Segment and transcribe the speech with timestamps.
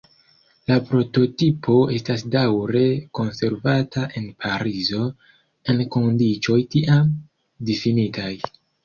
[0.69, 2.81] La prototipo estas daŭre
[3.19, 5.03] konservata en Parizo,
[5.75, 7.13] en kondiĉoj tiam
[7.69, 8.31] difinitaj.